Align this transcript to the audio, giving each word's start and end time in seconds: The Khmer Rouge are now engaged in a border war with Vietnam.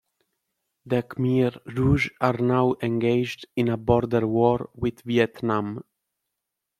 The 0.87 1.03
Khmer 1.03 1.59
Rouge 1.77 2.09
are 2.19 2.33
now 2.37 2.73
engaged 2.81 3.45
in 3.55 3.69
a 3.69 3.77
border 3.77 4.25
war 4.25 4.71
with 4.73 5.01
Vietnam. 5.03 5.83